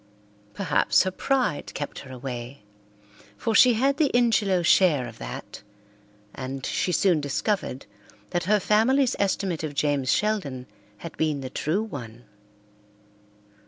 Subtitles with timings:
[0.55, 2.63] Perhaps her pride kept her away,
[3.37, 5.61] for she had the Ingelow share of that,
[6.33, 7.85] and she soon discovered
[8.31, 10.65] that her family's estimate of James Sheldon
[10.97, 12.23] had been the true one.